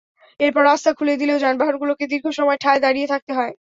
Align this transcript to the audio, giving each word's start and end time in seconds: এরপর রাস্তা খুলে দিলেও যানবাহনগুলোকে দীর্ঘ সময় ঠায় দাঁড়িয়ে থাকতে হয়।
এরপর 0.39 0.63
রাস্তা 0.65 0.91
খুলে 0.97 1.13
দিলেও 1.21 1.41
যানবাহনগুলোকে 1.43 2.03
দীর্ঘ 2.11 2.25
সময় 2.37 2.59
ঠায় 2.59 2.79
দাঁড়িয়ে 2.81 3.07
থাকতে 3.07 3.31
হয়। 3.37 3.53